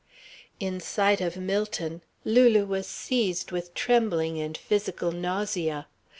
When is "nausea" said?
5.11-5.85